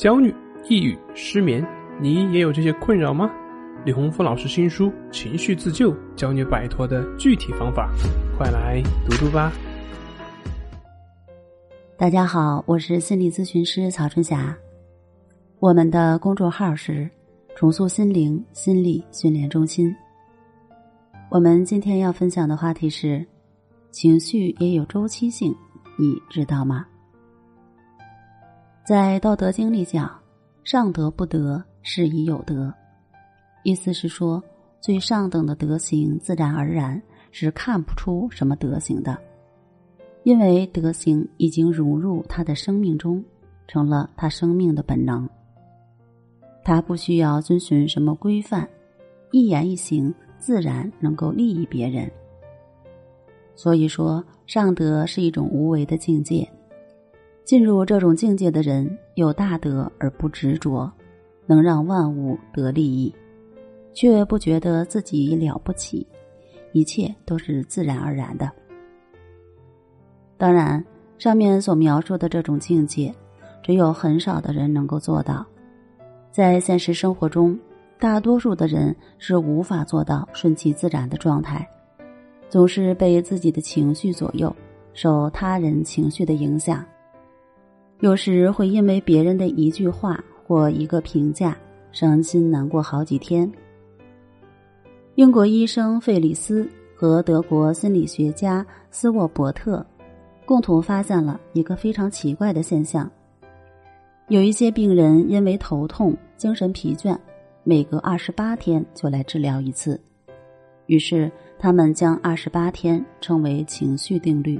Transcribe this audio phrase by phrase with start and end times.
[0.00, 0.34] 焦虑、
[0.66, 1.62] 抑郁、失眠，
[2.00, 3.30] 你也有这些困扰吗？
[3.84, 7.92] 李洪福老师新书《情绪自救》教你摆脱的具体方法，
[8.34, 9.52] 快来读读吧。
[11.98, 14.56] 大家好，我是心理咨询师曹春霞，
[15.58, 17.06] 我们的公众号是
[17.54, 19.94] “重塑心灵心理训练中心”。
[21.30, 23.22] 我们今天要分享的话题是：
[23.90, 25.54] 情绪也有周期性，
[25.98, 26.86] 你知道吗？
[28.90, 30.10] 在《道德经》里讲
[30.66, 32.74] ：“上德不德，是以有德。”
[33.62, 34.42] 意思是说，
[34.80, 39.16] 最上等的德行自然而然是看不出什么德行的，
[40.24, 43.24] 因为德行已经融入他的生命中，
[43.68, 45.30] 成了他生命的本能。
[46.64, 48.68] 他不需要遵循什么规范，
[49.30, 52.10] 一言一行自然能够利益别人。
[53.54, 56.44] 所以说，上德是一种无为的境界。
[57.44, 60.90] 进入这种境界的人有大德而不执着，
[61.46, 63.12] 能让万物得利益，
[63.92, 66.06] 却不觉得自己了不起，
[66.72, 68.50] 一切都是自然而然的。
[70.36, 70.84] 当然，
[71.18, 73.12] 上面所描述的这种境界，
[73.62, 75.44] 只有很少的人能够做到。
[76.30, 77.58] 在现实生活中，
[77.98, 81.68] 大多数的人是无法做到顺其自然的状态，
[82.48, 84.54] 总是被自己的情绪左右，
[84.94, 86.82] 受他人情绪的影响。
[88.00, 91.54] 有时会因为别人的一句话或一个评价，
[91.92, 93.50] 伤心难过好几天。
[95.16, 99.84] 英国医生费里斯和德国心理学家斯沃伯特
[100.46, 103.10] 共同发现了一个非常奇怪的现象：
[104.28, 107.14] 有一些病人因为头痛、精神疲倦，
[107.64, 110.00] 每隔二十八天就来治疗一次。
[110.86, 114.58] 于是他们将二十八天称为情绪定律。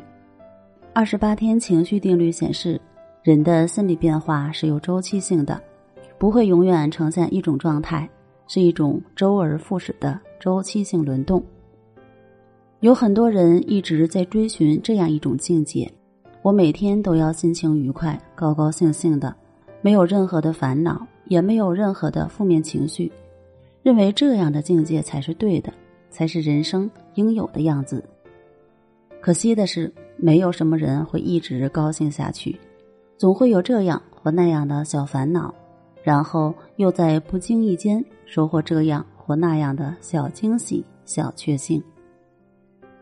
[0.93, 2.79] 二十八天情绪定律显示。
[3.23, 5.61] 人的心理变化是有周期性的，
[6.17, 8.09] 不会永远呈现一种状态，
[8.47, 11.43] 是一种周而复始的周期性轮动。
[12.81, 15.87] 有很多人一直在追寻这样一种境界：
[16.41, 19.37] 我每天都要心情愉快、高高兴兴的，
[19.83, 23.13] 没有任何的烦恼，也没有任何的负面情绪，
[23.83, 25.71] 认为这样的境界才是对的，
[26.09, 28.03] 才是人生应有的样子。
[29.21, 32.59] 可惜的是，没有什么人会一直高兴下去。
[33.21, 35.55] 总会有这样或那样的小烦恼，
[36.03, 41.83] 然后又在不经意间收获这样或那样的小惊喜、小确幸。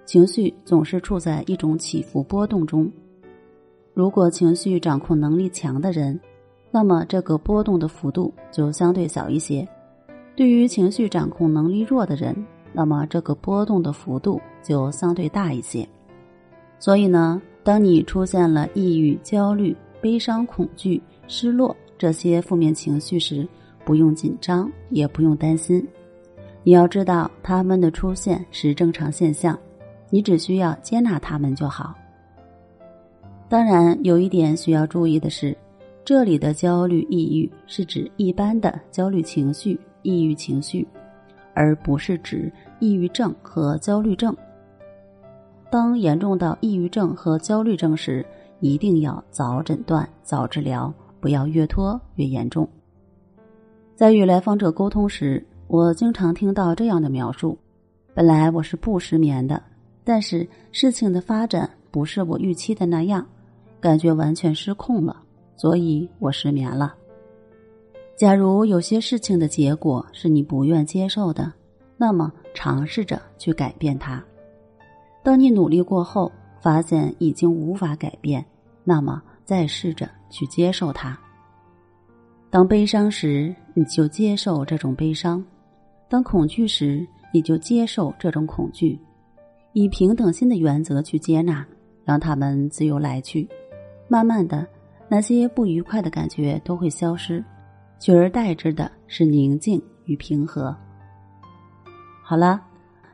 [0.04, 2.90] 情绪总是处在一种起伏波动中。
[3.94, 6.18] 如果情绪掌控能力强的人，
[6.72, 9.64] 那么这个波动的幅度就相对小一些；
[10.34, 12.34] 对于情绪掌控能力弱的人，
[12.72, 15.88] 那么这个波动的幅度就相对大一些。
[16.80, 23.46] 所以呢，当你出现了抑郁、焦虑，悲伤、恐惧、失落这些负面情绪时，
[23.84, 25.86] 不用紧张，也不用担心。
[26.62, 29.58] 你要知道，他们的出现是正常现象，
[30.10, 31.94] 你只需要接纳他们就好。
[33.48, 35.56] 当然，有一点需要注意的是，
[36.04, 40.86] 这里的焦虑、抑郁是指一般的焦虑情绪、抑郁情绪，
[41.54, 44.36] 而不是指抑郁症和焦虑症。
[45.70, 48.24] 当严重到抑郁症和焦虑症时，
[48.60, 52.68] 一定要早诊断、早治疗，不要越拖越严重。
[53.94, 57.56] 在与来访者沟通时，我经常听到这样的描述：
[58.14, 59.62] 本来我是不失眠的，
[60.04, 63.26] 但是事情的发展不是我预期的那样，
[63.80, 65.22] 感觉完全失控了，
[65.56, 66.94] 所以我失眠了。
[68.16, 71.52] 假如有些事情的结果是你不愿接受的，
[71.96, 74.20] 那么尝试着去改变它。
[75.22, 76.32] 当你努力过后。
[76.60, 78.44] 发现已经无法改变，
[78.84, 81.18] 那么再试着去接受它。
[82.50, 85.42] 当悲伤时，你就接受这种悲伤；
[86.08, 88.98] 当恐惧时，你就接受这种恐惧。
[89.74, 91.64] 以平等心的原则去接纳，
[92.04, 93.46] 让他们自由来去。
[94.08, 94.66] 慢慢的，
[95.08, 97.44] 那些不愉快的感觉都会消失，
[98.00, 100.74] 取而代之的是宁静与平和。
[102.22, 102.62] 好了，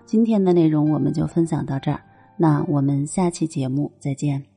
[0.06, 2.00] 今天的内容我们就分享到这儿。
[2.36, 4.53] 那我们下期节目再见。